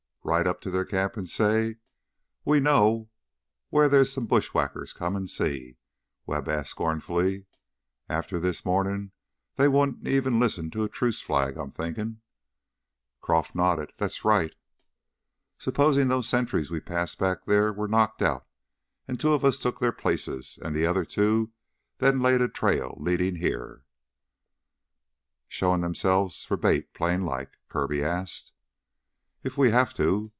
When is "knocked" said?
17.87-18.21